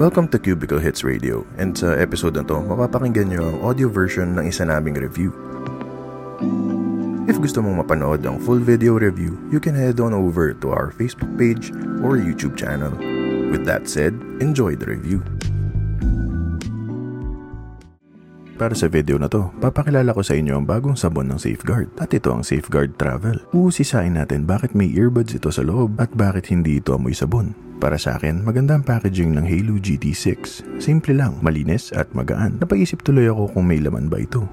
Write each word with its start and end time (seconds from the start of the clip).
Welcome 0.00 0.32
to 0.32 0.40
Cubicle 0.40 0.80
Hits 0.80 1.04
Radio 1.04 1.44
and 1.60 1.76
sa 1.76 1.92
episode 1.92 2.32
na 2.32 2.40
to, 2.48 2.56
mapapakinggan 2.64 3.36
nyo 3.36 3.52
ang 3.52 3.60
audio 3.60 3.84
version 3.92 4.32
ng 4.32 4.48
isa 4.48 4.64
naming 4.64 4.96
review. 4.96 5.28
If 7.28 7.36
gusto 7.36 7.60
mong 7.60 7.84
mapanood 7.84 8.24
ang 8.24 8.40
full 8.40 8.64
video 8.64 8.96
review, 8.96 9.36
you 9.52 9.60
can 9.60 9.76
head 9.76 10.00
on 10.00 10.16
over 10.16 10.56
to 10.56 10.72
our 10.72 10.88
Facebook 10.96 11.28
page 11.36 11.68
or 12.00 12.16
YouTube 12.16 12.56
channel. 12.56 12.96
With 13.52 13.68
that 13.68 13.92
said, 13.92 14.16
enjoy 14.40 14.72
the 14.80 14.88
review. 14.88 15.20
Para 18.60 18.76
sa 18.76 18.92
video 18.92 19.16
na 19.16 19.24
to, 19.24 19.48
papakilala 19.56 20.12
ko 20.12 20.20
sa 20.20 20.36
inyo 20.36 20.52
ang 20.60 20.68
bagong 20.68 20.92
sabon 20.92 21.32
ng 21.32 21.40
Safeguard 21.40 21.88
at 21.96 22.12
ito 22.12 22.28
ang 22.28 22.44
Safeguard 22.44 22.92
Travel. 23.00 23.40
Uusisain 23.56 24.12
natin 24.12 24.44
bakit 24.44 24.76
may 24.76 24.92
earbuds 24.92 25.32
ito 25.32 25.48
sa 25.48 25.64
loob 25.64 25.96
at 25.96 26.12
bakit 26.12 26.52
hindi 26.52 26.76
ito 26.76 26.92
amoy 26.92 27.16
sabon. 27.16 27.56
Para 27.80 27.96
sa 27.96 28.20
akin, 28.20 28.44
maganda 28.44 28.76
ang 28.76 28.84
packaging 28.84 29.32
ng 29.32 29.48
Halo 29.48 29.80
GT6. 29.80 30.60
Simple 30.76 31.16
lang, 31.16 31.40
malinis 31.40 31.88
at 31.96 32.12
magaan. 32.12 32.60
Napaisip 32.60 33.00
tuloy 33.00 33.32
ako 33.32 33.48
kung 33.56 33.64
may 33.64 33.80
laman 33.80 34.12
ba 34.12 34.20
ito. 34.20 34.44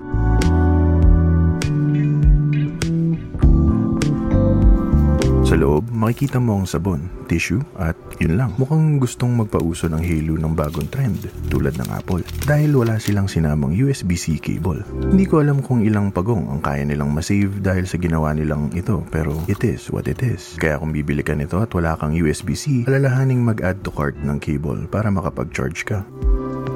Sa 5.58 5.66
loob, 5.66 5.90
makikita 5.90 6.38
mo 6.38 6.62
ang 6.62 6.70
sabon, 6.70 7.10
tissue 7.26 7.66
at 7.82 7.98
yun 8.22 8.38
lang. 8.38 8.54
Mukhang 8.62 9.02
gustong 9.02 9.34
magpauso 9.42 9.90
ng 9.90 10.06
Halo 10.06 10.38
ng 10.38 10.54
bagong 10.54 10.86
trend 10.86 11.18
tulad 11.50 11.74
ng 11.82 11.90
Apple 11.98 12.22
dahil 12.46 12.78
wala 12.78 13.02
silang 13.02 13.26
sinamang 13.26 13.74
USB-C 13.74 14.38
cable. 14.38 14.86
Hindi 15.10 15.26
ko 15.26 15.42
alam 15.42 15.66
kung 15.66 15.82
ilang 15.82 16.14
pagong 16.14 16.46
ang 16.46 16.62
kaya 16.62 16.86
nilang 16.86 17.10
masave 17.10 17.58
dahil 17.58 17.90
sa 17.90 17.98
ginawa 17.98 18.38
nilang 18.38 18.70
ito 18.78 19.02
pero 19.10 19.34
it 19.50 19.66
is 19.66 19.90
what 19.90 20.06
it 20.06 20.22
is. 20.22 20.62
Kaya 20.62 20.78
kung 20.78 20.94
bibili 20.94 21.26
ka 21.26 21.34
nito 21.34 21.58
at 21.58 21.74
wala 21.74 21.98
kang 21.98 22.14
USB-C, 22.14 22.86
alalahaning 22.86 23.42
mag-add 23.42 23.82
to 23.82 23.90
cart 23.90 24.14
ng 24.22 24.38
cable 24.38 24.86
para 24.86 25.10
makapag-charge 25.10 25.90
ka 25.90 26.06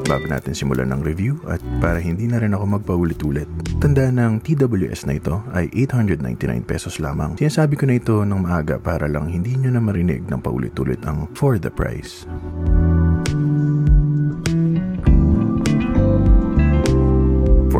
bago 0.05 0.25
natin 0.25 0.57
simulan 0.57 0.89
ng 0.89 1.01
review 1.05 1.37
at 1.47 1.61
para 1.79 2.01
hindi 2.01 2.25
na 2.25 2.41
rin 2.41 2.53
ako 2.57 2.81
magpaulit-ulit. 2.81 3.49
Tandaan 3.77 4.17
ng 4.17 4.33
TWS 4.41 5.05
na 5.05 5.17
ito 5.17 5.41
ay 5.53 5.69
899 5.73 6.65
pesos 6.65 6.97
lamang. 6.97 7.37
Sinasabi 7.37 7.77
ko 7.77 7.85
na 7.85 7.97
ito 7.97 8.21
ng 8.21 8.41
maaga 8.41 8.81
para 8.81 9.05
lang 9.05 9.29
hindi 9.29 9.53
nyo 9.57 9.73
na 9.73 9.81
marinig 9.83 10.25
ng 10.25 10.41
paulit-ulit 10.41 11.01
ang 11.05 11.29
for 11.37 11.61
the 11.61 11.69
price. 11.69 12.25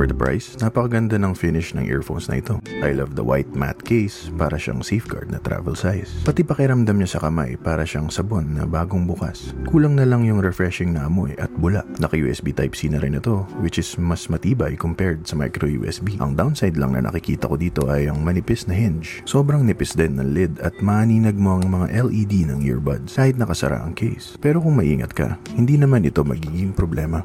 For 0.02 0.10
the 0.10 0.18
price, 0.18 0.58
napakaganda 0.58 1.22
ng 1.22 1.38
finish 1.38 1.78
ng 1.78 1.86
earphones 1.86 2.26
na 2.26 2.42
ito. 2.42 2.58
I 2.82 2.90
love 2.98 3.14
the 3.14 3.22
white 3.22 3.54
matte 3.54 3.86
case 3.86 4.34
para 4.34 4.58
siyang 4.58 4.82
safeguard 4.82 5.30
na 5.30 5.38
travel 5.38 5.78
size. 5.78 6.10
Pati 6.26 6.42
pakiramdam 6.42 6.98
niya 6.98 7.14
sa 7.14 7.30
kamay 7.30 7.54
para 7.54 7.86
siyang 7.86 8.10
sabon 8.10 8.58
na 8.58 8.66
bagong 8.66 9.06
bukas. 9.06 9.54
Kulang 9.70 9.94
na 9.94 10.10
lang 10.10 10.26
yung 10.26 10.42
refreshing 10.42 10.98
na 10.98 11.06
amoy 11.06 11.38
at 11.38 11.54
bula. 11.54 11.86
Naka 12.02 12.18
USB 12.18 12.50
Type-C 12.50 12.90
na 12.90 12.98
rin 12.98 13.22
ito 13.22 13.46
which 13.62 13.78
is 13.78 13.94
mas 14.02 14.26
matibay 14.26 14.74
compared 14.74 15.22
sa 15.30 15.38
micro 15.38 15.70
USB. 15.70 16.18
Ang 16.18 16.34
downside 16.34 16.82
lang 16.82 16.98
na 16.98 17.06
nakikita 17.06 17.46
ko 17.46 17.54
dito 17.54 17.86
ay 17.86 18.10
ang 18.10 18.26
manipis 18.26 18.66
na 18.66 18.74
hinge. 18.74 19.22
Sobrang 19.30 19.62
nipis 19.62 19.94
din 19.94 20.18
ng 20.18 20.34
lid 20.34 20.58
at 20.66 20.74
maaninag 20.82 21.38
mo 21.38 21.62
ang 21.62 21.70
mga 21.70 22.10
LED 22.10 22.50
ng 22.50 22.66
earbuds 22.66 23.22
kahit 23.22 23.38
nakasara 23.38 23.86
ang 23.86 23.94
case. 23.94 24.34
Pero 24.42 24.66
kung 24.66 24.82
maingat 24.82 25.14
ka, 25.14 25.38
hindi 25.54 25.78
naman 25.78 26.02
ito 26.10 26.26
magiging 26.26 26.74
problema. 26.74 27.22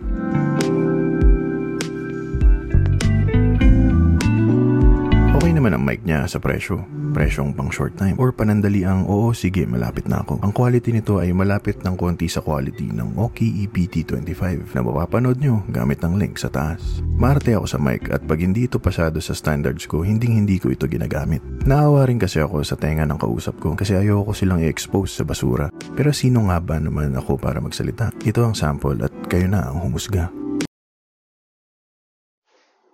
Naman 5.66 5.82
ang 5.82 5.88
mic 5.90 6.06
niya 6.06 6.30
sa 6.30 6.38
presyo. 6.38 6.86
Presyong 7.10 7.50
pang 7.50 7.74
short 7.74 7.98
time 7.98 8.14
or 8.22 8.30
panandali 8.30 8.86
ang 8.86 9.02
oo 9.10 9.34
sige 9.34 9.66
malapit 9.66 10.06
na 10.06 10.22
ako. 10.22 10.38
Ang 10.46 10.54
quality 10.54 10.94
nito 10.94 11.18
ay 11.18 11.34
malapit 11.34 11.82
ng 11.82 11.98
konti 11.98 12.30
sa 12.30 12.38
quality 12.38 12.94
ng 12.94 13.18
Oki 13.18 13.66
EPT25 13.66 14.70
na 14.78 14.80
mapapanood 14.86 15.42
nyo 15.42 15.66
gamit 15.66 15.98
ang 16.06 16.22
link 16.22 16.38
sa 16.38 16.54
taas. 16.54 17.02
Marte 17.18 17.58
ako 17.58 17.66
sa 17.66 17.82
mic 17.82 18.06
at 18.14 18.22
pag 18.22 18.38
hindi 18.38 18.70
ito 18.70 18.78
pasado 18.78 19.18
sa 19.18 19.34
standards 19.34 19.90
ko, 19.90 20.06
hindi 20.06 20.30
hindi 20.30 20.62
ko 20.62 20.70
ito 20.70 20.86
ginagamit. 20.86 21.42
Naawa 21.66 22.06
rin 22.06 22.22
kasi 22.22 22.38
ako 22.38 22.62
sa 22.62 22.78
tenga 22.78 23.02
ng 23.02 23.18
kausap 23.18 23.58
ko 23.58 23.74
kasi 23.74 23.98
ayoko 23.98 24.30
silang 24.30 24.62
i-expose 24.62 25.18
sa 25.18 25.26
basura. 25.26 25.66
Pero 25.98 26.14
sino 26.14 26.46
nga 26.46 26.62
ba 26.62 26.78
naman 26.78 27.10
ako 27.18 27.42
para 27.42 27.58
magsalita? 27.58 28.14
Ito 28.22 28.46
ang 28.46 28.54
sample 28.54 29.02
at 29.02 29.14
kayo 29.26 29.50
na 29.50 29.66
ang 29.66 29.82
humusga. 29.82 30.30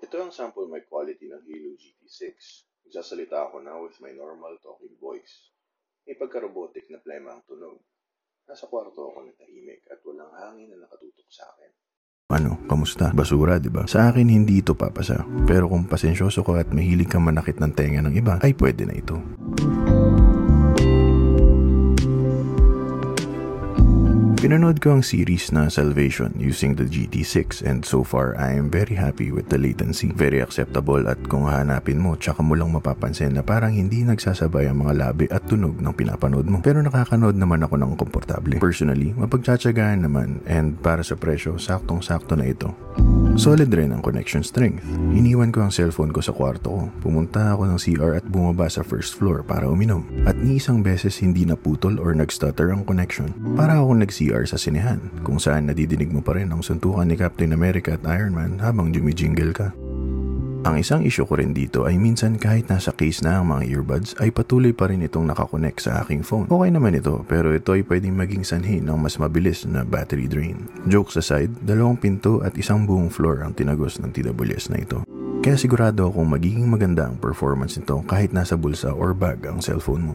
Ito 0.00 0.16
ang 0.25 0.32
sample 0.32 0.72
mic 0.72 0.88
quality 0.88 1.28
ng 1.28 1.44
Halo 1.44 1.76
GT6. 1.76 2.71
Nagsasalita 2.92 3.48
ako 3.48 3.64
na 3.64 3.72
with 3.80 3.97
my 4.04 4.12
normal 4.12 4.53
talking 4.60 4.92
voice. 5.00 5.48
May 6.04 6.12
pagka-robotic 6.12 6.92
na 6.92 7.00
plema 7.00 7.32
ang 7.32 7.41
tunog. 7.48 7.80
Nasa 8.44 8.69
kwarto 8.69 9.08
ako 9.08 9.25
na 9.25 9.32
tahimik 9.32 9.80
at 9.88 10.04
walang 10.04 10.28
hangin 10.36 10.69
na 10.69 10.84
nakatutok 10.84 11.25
sa 11.32 11.48
akin. 11.56 11.72
Ano, 12.36 12.60
kamusta? 12.69 13.08
Basura, 13.16 13.56
di 13.56 13.72
ba? 13.72 13.88
Sa 13.88 14.12
akin, 14.12 14.28
hindi 14.28 14.60
ito 14.60 14.76
papasa. 14.76 15.25
Pero 15.48 15.72
kung 15.72 15.88
pasensyoso 15.88 16.44
ka 16.44 16.60
at 16.60 16.69
mahilig 16.69 17.08
kang 17.08 17.25
manakit 17.25 17.56
ng 17.64 17.72
tenga 17.72 18.04
ng 18.04 18.12
iba, 18.12 18.36
ay 18.44 18.52
pwede 18.60 18.84
na 18.84 18.92
ito. 18.92 19.16
Pinanood 24.42 24.82
ko 24.82 24.98
ang 24.98 25.06
series 25.06 25.54
na 25.54 25.70
Salvation 25.70 26.34
using 26.34 26.75
the 26.75 26.82
GT6 26.82 27.62
and 27.62 27.86
so 27.86 28.03
far 28.03 28.34
I 28.34 28.58
am 28.58 28.75
very 28.75 28.98
happy 28.98 29.30
with 29.30 29.47
the 29.47 29.54
latency. 29.54 30.10
Very 30.10 30.42
acceptable 30.42 30.98
at 31.06 31.22
kung 31.30 31.47
hanapin 31.47 32.03
mo 32.03 32.19
tsaka 32.19 32.42
mo 32.42 32.58
lang 32.58 32.75
mapapansin 32.75 33.38
na 33.38 33.47
parang 33.47 33.70
hindi 33.70 34.02
nagsasabay 34.02 34.66
ang 34.66 34.82
mga 34.82 34.98
labi 34.98 35.31
at 35.31 35.47
tunog 35.47 35.78
ng 35.78 35.94
pinapanood 35.94 36.50
mo. 36.50 36.58
Pero 36.58 36.82
nakakanood 36.82 37.38
naman 37.38 37.62
ako 37.62 37.86
ng 37.86 37.94
komportable. 37.94 38.58
Personally, 38.58 39.14
mapagtsatsagaan 39.14 40.10
naman 40.10 40.42
and 40.50 40.75
para 40.82 41.06
sa 41.06 41.14
presyo, 41.14 41.54
saktong-sakto 41.54 42.34
na 42.34 42.50
ito. 42.50 42.75
Solid 43.32 43.72
rin 43.72 43.97
ang 43.97 44.04
connection 44.04 44.44
strength. 44.44 44.84
Iniwan 45.16 45.50
ko 45.56 45.65
ang 45.65 45.72
cellphone 45.72 46.12
ko 46.12 46.20
sa 46.20 46.37
kwarto 46.37 46.69
ko. 46.69 46.82
Pumunta 47.00 47.56
ako 47.56 47.65
ng 47.65 47.78
CR 47.81 48.20
at 48.20 48.26
bumaba 48.28 48.69
sa 48.69 48.84
first 48.84 49.16
floor 49.16 49.41
para 49.41 49.66
uminom. 49.66 50.04
At 50.28 50.37
ni 50.37 50.60
isang 50.60 50.84
beses 50.84 51.16
hindi 51.19 51.48
naputol 51.48 51.97
or 51.97 52.12
nagstutter 52.12 52.69
ang 52.69 52.84
connection. 52.84 53.32
Para 53.56 53.81
ako 53.81 54.04
nag-CR 54.04 54.44
sa 54.44 54.60
sinehan, 54.60 55.09
kung 55.25 55.41
saan 55.41 55.72
nadidinig 55.72 56.12
mo 56.12 56.20
pa 56.20 56.37
rin 56.37 56.53
ang 56.53 56.60
suntukan 56.60 57.09
ni 57.09 57.16
Captain 57.16 57.56
America 57.56 57.97
at 57.97 58.04
Iron 58.04 58.37
Man 58.37 58.60
habang 58.60 58.93
jumijingle 58.93 59.56
ka. 59.56 59.72
Ang 60.62 60.78
isang 60.78 61.02
issue 61.02 61.26
ko 61.26 61.42
rin 61.42 61.50
dito 61.50 61.90
ay 61.90 61.98
minsan 61.98 62.38
kahit 62.38 62.70
nasa 62.70 62.94
case 62.94 63.18
na 63.26 63.42
ang 63.42 63.50
mga 63.50 63.66
earbuds 63.66 64.14
ay 64.22 64.30
patuloy 64.30 64.70
pa 64.70 64.86
rin 64.86 65.02
itong 65.02 65.26
nakakonect 65.26 65.82
sa 65.82 66.06
aking 66.06 66.22
phone. 66.22 66.46
Okay 66.46 66.70
naman 66.70 66.94
ito 66.94 67.26
pero 67.26 67.50
ito 67.50 67.74
ay 67.74 67.82
pwedeng 67.82 68.14
maging 68.14 68.46
sanhi 68.46 68.78
ng 68.78 68.94
mas 68.94 69.18
mabilis 69.18 69.66
na 69.66 69.82
battery 69.82 70.30
drain. 70.30 70.70
Jokes 70.86 71.18
aside, 71.18 71.50
dalawang 71.66 71.98
pinto 71.98 72.46
at 72.46 72.54
isang 72.54 72.86
buong 72.86 73.10
floor 73.10 73.42
ang 73.42 73.58
tinagos 73.58 73.98
ng 73.98 74.14
TWS 74.14 74.70
na 74.70 74.78
ito. 74.78 75.02
Kaya 75.42 75.58
sigurado 75.58 76.06
akong 76.06 76.30
magiging 76.30 76.70
maganda 76.70 77.10
ang 77.10 77.18
performance 77.18 77.74
nito 77.74 77.98
kahit 78.06 78.30
nasa 78.30 78.54
bulsa 78.54 78.94
or 78.94 79.18
bag 79.18 79.42
ang 79.42 79.58
cellphone 79.58 80.14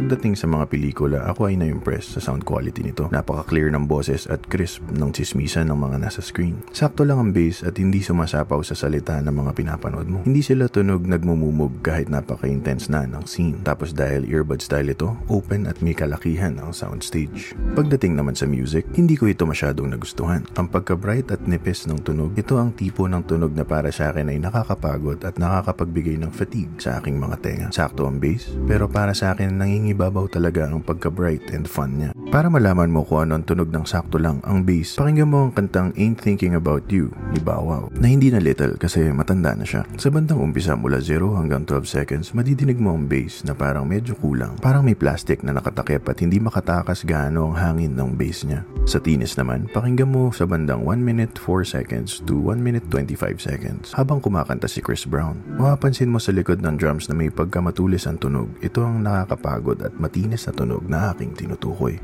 Pagdating 0.00 0.32
sa 0.32 0.48
mga 0.48 0.72
pelikula, 0.72 1.28
ako 1.28 1.52
ay 1.52 1.60
na-impress 1.60 2.16
sa 2.16 2.24
sound 2.24 2.48
quality 2.48 2.80
nito. 2.80 3.12
Napaka-clear 3.12 3.68
ng 3.68 3.84
boses 3.84 4.24
at 4.32 4.40
crisp 4.48 4.80
ng 4.96 5.12
chismisan 5.12 5.68
ng 5.68 5.76
mga 5.76 6.00
nasa 6.00 6.24
screen. 6.24 6.56
Sakto 6.72 7.04
lang 7.04 7.20
ang 7.20 7.36
bass 7.36 7.60
at 7.60 7.76
hindi 7.76 8.00
sumasapaw 8.00 8.64
sa 8.64 8.72
salita 8.72 9.20
ng 9.20 9.28
mga 9.28 9.52
pinapanood 9.52 10.08
mo. 10.08 10.24
Hindi 10.24 10.40
sila 10.40 10.72
tunog 10.72 11.04
nagmumumog 11.04 11.84
kahit 11.84 12.08
napaka-intense 12.08 12.88
na 12.88 13.04
ng 13.04 13.28
scene. 13.28 13.60
Tapos 13.60 13.92
dahil 13.92 14.24
earbud 14.24 14.64
style 14.64 14.88
ito, 14.96 15.20
open 15.28 15.68
at 15.68 15.84
may 15.84 15.92
kalakihan 15.92 16.56
ang 16.56 16.72
soundstage. 16.72 17.52
Pagdating 17.76 18.16
naman 18.16 18.32
sa 18.32 18.48
music, 18.48 18.88
hindi 18.96 19.20
ko 19.20 19.28
ito 19.28 19.44
masyadong 19.44 19.92
nagustuhan. 19.92 20.48
Ang 20.56 20.72
pagka-bright 20.72 21.28
at 21.28 21.44
nipis 21.44 21.84
ng 21.84 22.00
tunog, 22.00 22.32
ito 22.40 22.56
ang 22.56 22.72
tipo 22.72 23.04
ng 23.04 23.20
tunog 23.28 23.52
na 23.52 23.68
para 23.68 23.92
sa 23.92 24.16
akin 24.16 24.32
ay 24.32 24.40
nakakapagod 24.40 25.20
at 25.28 25.36
nakakapagbigay 25.36 26.16
ng 26.16 26.32
fatigue 26.32 26.72
sa 26.80 26.96
aking 27.04 27.20
mga 27.20 27.36
tenga. 27.44 27.68
Sakto 27.68 28.08
ang 28.08 28.16
bass, 28.16 28.48
pero 28.64 28.88
para 28.88 29.12
sa 29.12 29.36
akin 29.36 29.60
nanging 29.60 29.89
nangingibabaw 29.90 30.30
talaga 30.30 30.70
ang 30.70 30.86
pagka-bright 30.86 31.50
and 31.50 31.66
fun 31.66 31.98
niya. 31.98 32.10
Para 32.30 32.46
malaman 32.46 32.94
mo 32.94 33.02
kung 33.02 33.26
ano 33.26 33.34
ang 33.34 33.42
tunog 33.42 33.74
ng 33.74 33.82
sakto 33.82 34.22
lang 34.22 34.38
ang 34.46 34.62
bass, 34.62 34.94
pakinggan 34.94 35.26
mo 35.26 35.50
ang 35.50 35.52
kantang 35.52 35.90
Ain't 35.98 36.22
Thinking 36.22 36.54
About 36.54 36.86
You 36.86 37.10
ni 37.34 37.42
Bow 37.42 37.90
na 37.90 38.06
hindi 38.06 38.30
na 38.30 38.38
little 38.38 38.78
kasi 38.78 39.10
matanda 39.10 39.50
na 39.58 39.66
siya. 39.66 39.82
Sa 39.98 40.14
bandang 40.14 40.38
umpisa 40.38 40.78
mula 40.78 41.02
0 41.02 41.34
hanggang 41.34 41.66
12 41.66 41.90
seconds, 41.90 42.30
madidinig 42.38 42.78
mo 42.78 42.94
ang 42.94 43.10
bass 43.10 43.42
na 43.42 43.50
parang 43.50 43.82
medyo 43.82 44.14
kulang. 44.14 44.54
Parang 44.62 44.86
may 44.86 44.94
plastic 44.94 45.42
na 45.42 45.58
nakatakip 45.58 46.06
at 46.06 46.22
hindi 46.22 46.38
makatakas 46.38 47.02
gaano 47.02 47.50
ang 47.50 47.58
hangin 47.58 47.98
ng 47.98 48.14
bass 48.14 48.46
niya. 48.46 48.62
Sa 48.86 49.02
tinis 49.02 49.34
naman, 49.34 49.66
pakinggan 49.74 50.14
mo 50.14 50.30
sa 50.30 50.46
bandang 50.46 50.86
1 50.86 51.02
minute 51.02 51.34
4 51.42 51.66
seconds 51.66 52.22
to 52.22 52.38
1 52.38 52.62
minute 52.62 52.86
25 52.94 53.42
seconds 53.42 53.90
habang 53.98 54.22
kumakanta 54.22 54.70
si 54.70 54.78
Chris 54.78 55.02
Brown. 55.02 55.34
Mapapansin 55.58 56.14
mo 56.14 56.22
sa 56.22 56.30
likod 56.30 56.62
ng 56.62 56.78
drums 56.78 57.10
na 57.10 57.18
may 57.18 57.34
pagkamatulis 57.34 58.06
ang 58.06 58.22
tunog. 58.22 58.54
Ito 58.62 58.86
ang 58.86 59.02
nakakapagod 59.02 59.79
at 59.82 59.96
matinis 59.96 60.46
na 60.48 60.52
tunog 60.54 60.84
na 60.86 61.12
aking 61.12 61.34
tinutukoy. 61.36 61.98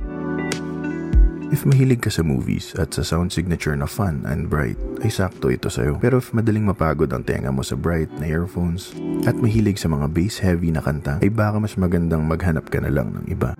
If 1.54 1.62
mahilig 1.62 2.02
ka 2.02 2.10
sa 2.10 2.26
movies 2.26 2.74
at 2.74 2.90
sa 2.90 3.06
sound 3.06 3.30
signature 3.30 3.78
na 3.78 3.86
fun 3.86 4.26
and 4.26 4.50
bright, 4.50 4.74
ay 5.06 5.14
sakto 5.14 5.46
ito 5.46 5.70
sa'yo. 5.70 5.94
Pero 6.02 6.18
if 6.18 6.34
madaling 6.34 6.66
mapagod 6.66 7.14
ang 7.14 7.22
tenga 7.22 7.54
mo 7.54 7.62
sa 7.62 7.78
bright 7.78 8.10
na 8.18 8.26
earphones 8.26 8.90
at 9.30 9.38
mahilig 9.38 9.78
sa 9.78 9.86
mga 9.86 10.10
bass 10.10 10.42
heavy 10.42 10.74
na 10.74 10.82
kanta, 10.82 11.22
ay 11.22 11.30
baka 11.30 11.62
mas 11.62 11.78
magandang 11.78 12.26
maghanap 12.26 12.66
ka 12.66 12.82
na 12.82 12.90
lang 12.90 13.14
ng 13.14 13.30
iba. 13.30 13.54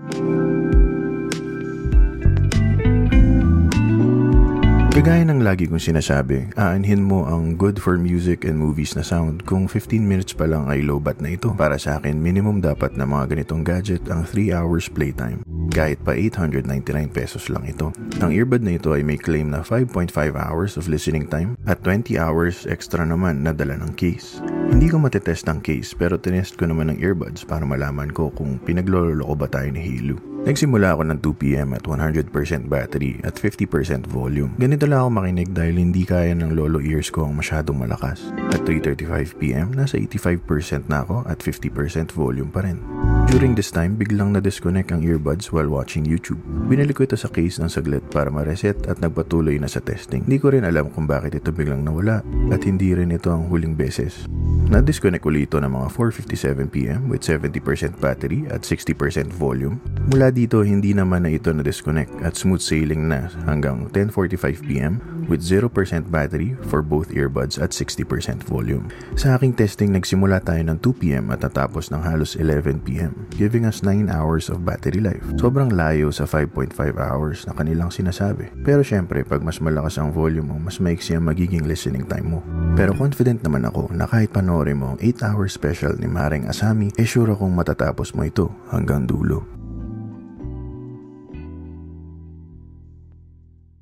Kagaya 4.97 5.29
ng 5.29 5.45
lagi 5.45 5.69
kong 5.69 5.93
sinasabi, 5.93 6.57
aanhin 6.57 7.05
mo 7.05 7.29
ang 7.29 7.53
good 7.61 7.77
for 7.77 8.01
music 8.01 8.49
and 8.49 8.57
movies 8.57 8.97
na 8.97 9.05
sound 9.05 9.45
kung 9.45 9.69
15 9.69 10.01
minutes 10.01 10.33
pa 10.33 10.49
lang 10.49 10.73
ay 10.73 10.81
low 10.81 10.97
bat 10.97 11.21
na 11.21 11.37
ito. 11.37 11.53
Para 11.53 11.77
sa 11.77 12.01
akin, 12.01 12.17
minimum 12.17 12.65
dapat 12.65 12.97
na 12.97 13.05
mga 13.05 13.37
ganitong 13.37 13.61
gadget 13.61 14.01
ang 14.09 14.25
3 14.25 14.57
hours 14.57 14.89
playtime. 14.89 15.45
Kahit 15.69 16.01
pa 16.01 16.17
899 16.17 17.13
pesos 17.13 17.53
lang 17.53 17.69
ito. 17.69 17.93
Ang 18.25 18.33
earbud 18.33 18.65
na 18.65 18.81
ito 18.81 18.97
ay 18.97 19.05
may 19.05 19.21
claim 19.21 19.53
na 19.53 19.61
5.5 19.61 20.17
hours 20.33 20.81
of 20.81 20.89
listening 20.89 21.29
time 21.29 21.61
at 21.69 21.85
20 21.85 22.17
hours 22.17 22.65
extra 22.65 23.05
naman 23.05 23.45
na 23.45 23.53
dala 23.53 23.77
ng 23.77 23.93
case. 24.01 24.41
Hindi 24.73 24.89
ko 24.89 24.97
matetest 24.97 25.45
ang 25.53 25.61
case 25.61 25.93
pero 25.93 26.17
tinest 26.17 26.57
ko 26.57 26.65
naman 26.65 26.89
ng 26.97 27.05
earbuds 27.05 27.45
para 27.45 27.69
malaman 27.69 28.09
ko 28.17 28.33
kung 28.33 28.57
pinaglololo 28.65 29.29
ko 29.29 29.35
ba 29.37 29.45
tayo 29.45 29.69
ni 29.69 29.85
Halo. 29.85 30.36
Nagsimula 30.47 30.95
ako 30.95 31.03
ng 31.11 31.19
2pm 31.27 31.75
at 31.75 31.83
100% 31.91 32.31
battery 32.71 33.19
at 33.27 33.35
50% 33.35 34.07
volume. 34.07 34.55
Ganito 34.55 34.87
lang 34.87 35.03
ako 35.03 35.11
makinig 35.19 35.51
dahil 35.51 35.83
hindi 35.83 36.07
kaya 36.07 36.39
ng 36.39 36.55
lolo 36.55 36.79
ears 36.79 37.11
ko 37.11 37.27
ang 37.27 37.35
masyadong 37.35 37.83
malakas. 37.83 38.31
At 38.55 38.63
3.35pm, 38.63 39.75
nasa 39.75 39.99
85% 39.99 40.87
na 40.87 41.03
ako 41.03 41.27
at 41.27 41.43
50% 41.43 42.15
volume 42.15 42.55
pa 42.55 42.63
rin. 42.63 42.79
During 43.27 43.59
this 43.59 43.75
time, 43.75 43.99
biglang 43.99 44.39
na-disconnect 44.39 44.95
ang 44.95 45.03
earbuds 45.03 45.51
while 45.51 45.67
watching 45.67 46.07
YouTube. 46.07 46.39
Binalik 46.71 47.03
ko 47.03 47.11
ito 47.11 47.19
sa 47.19 47.27
case 47.27 47.59
ng 47.59 47.67
saglit 47.67 48.07
para 48.15 48.31
ma-reset 48.31 48.87
at 48.87 49.03
nagpatuloy 49.03 49.59
na 49.59 49.67
sa 49.67 49.83
testing. 49.83 50.23
Hindi 50.31 50.39
ko 50.39 50.55
rin 50.55 50.63
alam 50.63 50.95
kung 50.95 51.11
bakit 51.11 51.43
ito 51.43 51.51
biglang 51.51 51.83
nawala 51.83 52.23
at 52.55 52.63
hindi 52.63 52.95
rin 52.95 53.11
ito 53.11 53.35
ang 53.35 53.51
huling 53.51 53.75
beses. 53.75 54.31
Na-disconnect 54.67 55.23
ulit 55.23 55.47
ito 55.47 55.63
ng 55.63 55.71
mga 55.71 55.89
4.57pm 55.95 57.07
with 57.07 57.23
70% 57.23 58.03
battery 58.03 58.45
at 58.51 58.67
60% 58.67 59.31
volume. 59.31 59.79
Mula 60.11 60.35
dito, 60.35 60.67
hindi 60.67 60.91
naman 60.91 61.23
na 61.23 61.31
ito 61.31 61.55
na-disconnect 61.55 62.21
at 62.27 62.35
smooth 62.35 62.59
sailing 62.59 63.07
na 63.07 63.31
hanggang 63.47 63.87
10.45pm 63.95 65.16
with 65.27 65.43
0% 65.43 65.71
battery 66.11 66.55
for 66.71 66.81
both 66.81 67.11
earbuds 67.15 67.59
at 67.59 67.71
60% 67.71 68.43
volume. 68.47 68.91
Sa 69.19 69.35
aking 69.35 69.55
testing, 69.59 69.93
nagsimula 69.93 70.43
tayo 70.43 70.63
ng 70.67 70.79
2pm 70.81 71.35
at 71.35 71.43
natapos 71.43 71.91
ng 71.91 72.03
halos 72.03 72.39
11pm, 72.39 73.13
giving 73.35 73.67
us 73.67 73.83
9 73.83 74.11
hours 74.11 74.49
of 74.49 74.63
battery 74.63 75.03
life. 75.03 75.23
Sobrang 75.37 75.73
layo 75.73 76.15
sa 76.15 76.29
5.5 76.29 76.75
hours 76.97 77.47
na 77.49 77.53
kanilang 77.55 77.91
sinasabi. 77.91 78.51
Pero 78.63 78.83
syempre, 78.87 79.27
pag 79.27 79.43
mas 79.43 79.59
malakas 79.59 79.99
ang 79.99 80.15
volume 80.15 80.55
mo, 80.55 80.57
mas 80.59 80.79
maiksi 80.79 81.17
ang 81.17 81.27
magiging 81.27 81.67
listening 81.67 82.07
time 82.07 82.39
mo. 82.39 82.41
Pero 82.79 82.95
confident 82.95 83.43
naman 83.43 83.67
ako 83.67 83.91
na 83.91 84.07
kahit 84.07 84.31
panoorin 84.31 84.79
mo 84.79 84.95
ang 84.95 84.99
8 85.01 85.27
hour 85.27 85.47
special 85.51 85.99
ni 85.99 86.07
Maring 86.07 86.47
Asami, 86.47 86.93
eh 86.95 87.09
sure 87.09 87.33
akong 87.33 87.55
matatapos 87.55 88.15
mo 88.15 88.23
ito 88.23 88.53
hanggang 88.71 89.09
dulo. 89.09 89.56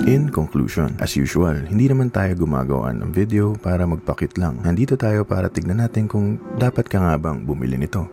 In 0.04 0.28
conclusion, 0.28 0.92
as 1.00 1.16
usual, 1.16 1.64
hindi 1.64 1.88
naman 1.88 2.12
tayo 2.12 2.36
gumagawa 2.44 2.92
ng 2.92 3.08
video 3.08 3.56
para 3.56 3.88
magpakit 3.88 4.36
lang. 4.36 4.60
Nandito 4.60 5.00
tayo 5.00 5.24
para 5.24 5.48
tignan 5.48 5.80
natin 5.80 6.12
kung 6.12 6.36
dapat 6.60 6.92
ka 6.92 7.00
nga 7.00 7.16
bang 7.16 7.40
bumili 7.40 7.80
nito. 7.80 8.04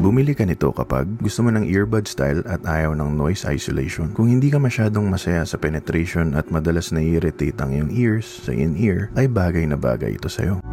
Bumili 0.00 0.32
ka 0.32 0.48
nito 0.48 0.72
kapag 0.72 1.04
gusto 1.20 1.44
mo 1.44 1.52
ng 1.52 1.68
earbud 1.68 2.08
style 2.08 2.40
at 2.48 2.64
ayaw 2.64 2.96
ng 2.96 3.12
noise 3.12 3.44
isolation. 3.44 4.08
Kung 4.16 4.32
hindi 4.32 4.48
ka 4.48 4.56
masyadong 4.56 5.04
masaya 5.04 5.44
sa 5.44 5.60
penetration 5.60 6.32
at 6.32 6.48
madalas 6.48 6.88
na 6.88 7.04
irritate 7.04 7.60
ang 7.60 7.76
iyong 7.76 7.92
ears 7.92 8.48
sa 8.48 8.56
in-ear, 8.56 9.12
ay 9.20 9.28
bagay 9.28 9.68
na 9.68 9.76
bagay 9.76 10.16
ito 10.16 10.32
sa'yo. 10.32 10.64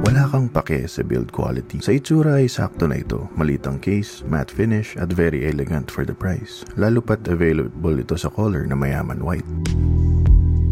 Wala 0.00 0.24
kang 0.32 0.48
pake 0.48 0.88
sa 0.88 1.04
build 1.04 1.28
quality. 1.28 1.84
Sa 1.84 1.92
itsura 1.92 2.40
ay 2.40 2.48
sakto 2.48 2.88
na 2.88 2.96
ito. 3.04 3.28
Malitang 3.36 3.76
case, 3.76 4.24
matte 4.24 4.48
finish, 4.48 4.96
at 4.96 5.12
very 5.12 5.44
elegant 5.44 5.92
for 5.92 6.08
the 6.08 6.16
price. 6.16 6.64
Lalo 6.80 7.04
pat 7.04 7.20
available 7.28 8.00
ito 8.00 8.16
sa 8.16 8.32
color 8.32 8.64
na 8.64 8.72
mayaman 8.72 9.20
white. 9.20 9.44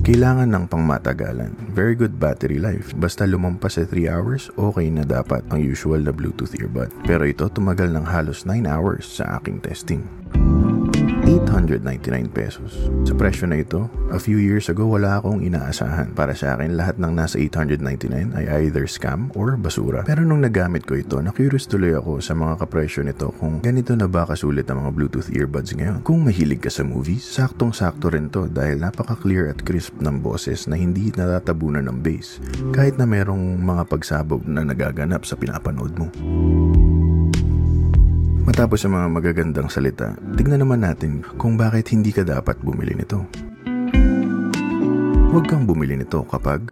Kailangan 0.09 0.49
ng 0.49 0.65
pangmatagalan. 0.73 1.53
Very 1.77 1.93
good 1.93 2.17
battery 2.17 2.57
life. 2.57 2.97
Basta 2.97 3.29
lumampas 3.29 3.77
sa 3.77 3.85
3 3.85 4.09
hours, 4.09 4.49
okay 4.57 4.89
na 4.89 5.05
dapat 5.05 5.45
ang 5.53 5.61
usual 5.61 6.01
na 6.01 6.17
Bluetooth 6.17 6.57
earbud. 6.57 6.89
Pero 7.05 7.29
ito 7.29 7.45
tumagal 7.53 7.93
ng 7.93 8.09
halos 8.09 8.49
9 8.49 8.65
hours 8.65 9.21
sa 9.21 9.37
aking 9.37 9.61
testing. 9.61 10.01
899 11.29 12.33
pesos. 12.33 12.89
Sa 13.05 13.13
presyo 13.13 13.45
na 13.45 13.61
ito, 13.61 13.85
a 14.09 14.17
few 14.17 14.41
years 14.41 14.73
ago 14.73 14.89
wala 14.89 15.21
akong 15.21 15.45
inaasahan. 15.45 16.17
Para 16.17 16.33
sa 16.33 16.57
akin, 16.57 16.73
lahat 16.73 16.97
ng 16.97 17.13
nasa 17.13 17.37
899 17.37 18.33
ay 18.33 18.65
either 18.65 18.89
scam 18.89 19.29
or 19.37 19.61
basura. 19.61 20.09
Pero 20.09 20.25
nung 20.25 20.41
nagamit 20.41 20.89
ko 20.89 20.97
ito, 20.97 21.21
na-curious 21.21 21.69
tuloy 21.69 21.93
ako 21.93 22.25
sa 22.25 22.33
mga 22.33 22.65
kapresyo 22.65 23.05
nito 23.05 23.29
kung 23.37 23.61
ganito 23.61 23.93
na 23.93 24.09
ba 24.09 24.25
kasulit 24.25 24.65
ang 24.73 24.89
mga 24.89 24.93
Bluetooth 24.97 25.29
earbuds 25.37 25.77
ngayon. 25.77 26.01
Kung 26.01 26.25
mahilig 26.25 26.65
ka 26.65 26.73
sa 26.73 26.81
movies, 26.81 27.29
saktong-sakto 27.29 28.09
rin 28.09 28.33
to 28.33 28.49
dahil 28.49 28.81
napaka-clear 28.81 29.53
at 29.53 29.61
crisp 29.61 30.01
ng 30.01 30.25
boses 30.25 30.65
na 30.65 30.81
hindi 30.81 31.13
natatabunan 31.13 31.85
ng 31.93 31.99
bass 32.01 32.41
kahit 32.73 32.97
na 32.97 33.05
merong 33.05 33.61
mga 33.61 33.85
pagsabog 33.85 34.49
na 34.49 34.65
nagaganap 34.65 35.29
sa 35.29 35.37
pinapanood 35.37 35.93
mo. 35.93 36.09
Matapos 38.59 38.91
ang 38.91 38.99
mga 38.99 39.09
magagandang 39.15 39.71
salita, 39.71 40.19
tignan 40.35 40.59
naman 40.59 40.83
natin 40.83 41.23
kung 41.39 41.55
bakit 41.55 41.95
hindi 41.95 42.11
ka 42.11 42.27
dapat 42.27 42.59
bumili 42.59 42.91
nito. 42.91 43.23
Huwag 45.31 45.47
kang 45.47 45.63
bumili 45.63 45.95
nito 45.95 46.27
kapag 46.27 46.67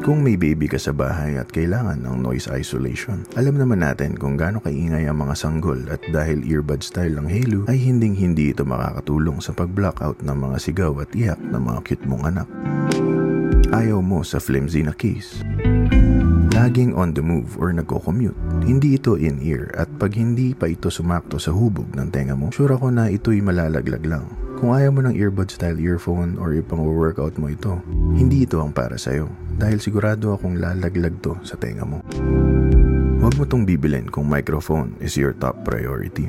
kung 0.00 0.24
may 0.24 0.40
baby 0.40 0.64
ka 0.64 0.80
sa 0.80 0.96
bahay 0.96 1.36
at 1.36 1.52
kailangan 1.52 2.00
ng 2.00 2.24
noise 2.24 2.48
isolation. 2.48 3.28
Alam 3.36 3.60
naman 3.60 3.84
natin 3.84 4.16
kung 4.16 4.40
gaano 4.40 4.64
kaingay 4.64 5.04
ang 5.04 5.20
mga 5.28 5.36
sanggol 5.36 5.84
at 5.92 6.00
dahil 6.08 6.40
earbud 6.40 6.80
style 6.80 7.20
ng 7.20 7.28
Halo 7.28 7.68
ay 7.68 7.84
hinding 7.84 8.16
hindi 8.16 8.56
ito 8.56 8.64
makakatulong 8.64 9.44
sa 9.44 9.52
pag-block 9.52 10.00
out 10.00 10.16
ng 10.24 10.36
mga 10.40 10.56
sigaw 10.56 10.96
at 11.04 11.12
iyak 11.12 11.36
ng 11.36 11.60
mga 11.60 11.80
cute 11.84 12.08
mong 12.08 12.32
anak. 12.32 12.48
Ayaw 13.76 14.00
mo 14.00 14.24
sa 14.24 14.40
flimsy 14.40 14.88
na 14.88 14.96
case 14.96 15.44
laging 16.56 16.96
on 16.96 17.12
the 17.12 17.20
move 17.20 17.60
or 17.60 17.68
nagko-commute. 17.70 18.34
Hindi 18.66 18.98
ito 18.98 19.14
in-ear 19.14 19.70
at 19.78 19.86
pag 19.94 20.10
hindi 20.18 20.50
pa 20.50 20.66
ito 20.66 20.90
sumakto 20.90 21.38
sa 21.38 21.54
hubog 21.54 21.86
ng 21.94 22.10
tenga 22.10 22.34
mo, 22.34 22.50
sure 22.50 22.74
ako 22.74 22.90
na 22.90 23.06
ito'y 23.06 23.38
malalaglag 23.38 24.02
lang. 24.02 24.26
Kung 24.58 24.74
ayaw 24.74 24.90
mo 24.90 25.06
ng 25.06 25.14
earbud 25.14 25.46
style 25.54 25.78
earphone 25.78 26.34
or 26.34 26.50
ipang 26.50 26.82
workout 26.82 27.38
mo 27.38 27.46
ito, 27.46 27.78
hindi 28.18 28.42
ito 28.42 28.58
ang 28.58 28.74
para 28.74 28.98
sa'yo 28.98 29.30
dahil 29.54 29.78
sigurado 29.78 30.34
akong 30.34 30.58
lalaglag 30.58 31.14
to 31.22 31.38
sa 31.46 31.54
tenga 31.54 31.86
mo. 31.86 32.02
Huwag 33.22 33.38
mo 33.38 33.46
tong 33.46 33.62
bibilin 33.62 34.10
kung 34.10 34.26
microphone 34.26 34.98
is 34.98 35.14
your 35.14 35.30
top 35.38 35.62
priority. 35.62 36.26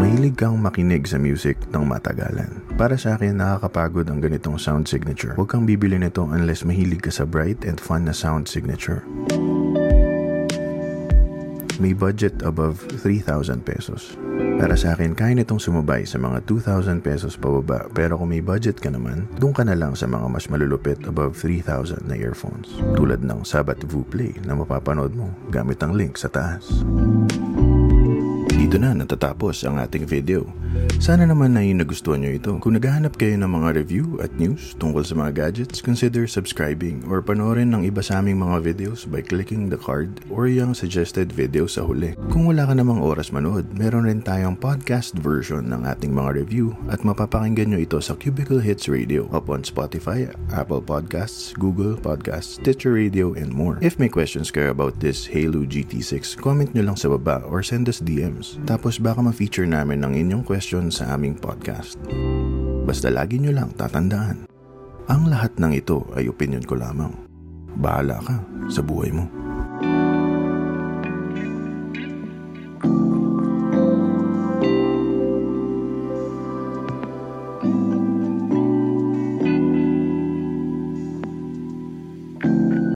Mahilig 0.00 0.40
kang 0.40 0.56
makinig 0.56 1.04
sa 1.04 1.20
music 1.20 1.60
ng 1.68 1.84
matagalan. 1.84 2.64
Para 2.80 2.96
sa 2.96 3.20
akin, 3.20 3.36
nakakapagod 3.36 4.08
ang 4.08 4.24
ganitong 4.24 4.56
sound 4.56 4.88
signature. 4.88 5.36
Huwag 5.36 5.52
kang 5.52 5.68
bibili 5.68 6.00
nito 6.00 6.24
unless 6.24 6.64
mahilig 6.64 7.04
ka 7.04 7.12
sa 7.12 7.28
bright 7.28 7.68
and 7.68 7.76
fun 7.76 8.08
na 8.08 8.16
sound 8.16 8.48
signature. 8.48 9.04
May 11.82 11.90
budget 11.90 12.38
above 12.46 12.78
3,000 13.02 13.64
pesos. 13.66 14.14
Para 14.54 14.78
sa 14.78 14.94
akin, 14.94 15.18
kaya 15.18 15.34
nitong 15.34 15.58
sumabay 15.58 16.06
sa 16.06 16.22
mga 16.22 16.46
2,000 16.46 17.02
pesos 17.02 17.34
pababa 17.34 17.90
pero 17.90 18.14
kung 18.14 18.30
may 18.30 18.38
budget 18.38 18.78
ka 18.78 18.86
naman, 18.86 19.26
doon 19.42 19.50
ka 19.50 19.66
na 19.66 19.74
lang 19.74 19.98
sa 19.98 20.06
mga 20.06 20.30
mas 20.30 20.46
malulupit 20.46 21.02
above 21.02 21.34
3,000 21.34 22.06
na 22.06 22.14
earphones. 22.14 22.78
Tulad 22.94 23.26
ng 23.26 23.42
Sabat 23.42 23.82
Play 24.06 24.38
na 24.46 24.54
mapapanood 24.54 25.18
mo 25.18 25.34
gamit 25.50 25.82
ang 25.82 25.98
link 25.98 26.14
sa 26.14 26.30
taas. 26.30 26.86
Dito 28.74 28.90
na 28.90 29.06
natatapos 29.06 29.62
ang 29.70 29.78
ating 29.78 30.02
video. 30.02 30.50
Sana 30.98 31.22
naman 31.30 31.54
na 31.54 31.62
nagustuhan 31.62 32.26
nyo 32.26 32.34
ito. 32.34 32.58
Kung 32.58 32.74
naghahanap 32.74 33.14
kayo 33.14 33.38
ng 33.38 33.46
mga 33.46 33.70
review 33.78 34.18
at 34.18 34.34
news 34.34 34.74
tungkol 34.82 35.06
sa 35.06 35.14
mga 35.14 35.30
gadgets, 35.30 35.78
consider 35.78 36.26
subscribing 36.26 37.06
or 37.06 37.22
panoorin 37.22 37.70
ng 37.70 37.86
iba 37.86 38.02
sa 38.02 38.18
aming 38.18 38.42
mga 38.42 38.66
videos 38.66 39.06
by 39.06 39.22
clicking 39.22 39.70
the 39.70 39.78
card 39.78 40.18
or 40.26 40.50
yung 40.50 40.74
suggested 40.74 41.30
video 41.30 41.70
sa 41.70 41.86
huli. 41.86 42.18
Kung 42.34 42.50
wala 42.50 42.66
ka 42.66 42.74
namang 42.74 42.98
oras 42.98 43.30
manood, 43.30 43.62
meron 43.78 44.10
rin 44.10 44.26
tayong 44.26 44.58
podcast 44.58 45.14
version 45.22 45.70
ng 45.70 45.86
ating 45.86 46.10
mga 46.10 46.42
review 46.42 46.74
at 46.90 47.06
mapapakinggan 47.06 47.70
nyo 47.70 47.78
ito 47.78 48.02
sa 48.02 48.18
Cubicle 48.18 48.58
Hits 48.58 48.90
Radio 48.90 49.30
upon 49.30 49.62
Spotify, 49.62 50.26
Apple 50.50 50.82
Podcasts, 50.82 51.54
Google 51.54 51.94
Podcasts, 51.94 52.58
Stitcher 52.58 52.98
Radio, 52.98 53.38
and 53.38 53.54
more. 53.54 53.78
If 53.78 54.02
may 54.02 54.10
questions 54.10 54.50
kayo 54.50 54.74
about 54.74 54.98
this 54.98 55.30
Halo 55.30 55.62
GT6, 55.62 56.42
comment 56.42 56.74
nyo 56.74 56.90
lang 56.90 56.98
sa 56.98 57.06
baba 57.14 57.46
or 57.46 57.62
send 57.62 57.86
us 57.86 58.02
DMs. 58.02 58.63
Tapos 58.64 58.96
baka 58.96 59.20
ma-feature 59.20 59.68
namin 59.68 60.00
ng 60.00 60.12
inyong 60.24 60.44
question 60.44 60.64
question 60.64 60.88
sa 60.88 61.12
aming 61.12 61.36
podcast. 61.36 62.00
Basta 62.88 63.12
lagi 63.12 63.36
nyo 63.36 63.52
lang 63.52 63.76
tatandaan, 63.76 64.48
ang 65.04 65.22
lahat 65.28 65.52
ng 65.60 65.72
ito 65.76 66.08
ay 66.16 66.32
opinion 66.32 66.64
ko 66.64 66.80
lamang. 66.80 67.12
Bahala 67.76 68.24
ka 68.24 68.36
sa 68.72 68.80
buhay 68.80 69.12
mo. 69.12 69.28